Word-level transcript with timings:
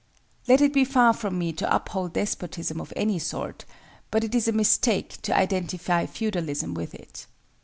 Let 0.47 0.61
it 0.61 0.73
be 0.73 0.83
far 0.83 1.13
from 1.13 1.37
me 1.37 1.53
to 1.53 1.75
uphold 1.75 2.13
despotism 2.13 2.81
of 2.81 2.91
any 2.95 3.19
sort; 3.19 3.65
but 4.09 4.23
it 4.23 4.33
is 4.33 4.47
a 4.47 4.51
mistake 4.51 5.21
to 5.21 5.37
identify 5.37 6.07
feudalism 6.07 6.73
with 6.73 6.95
it. 6.95 7.27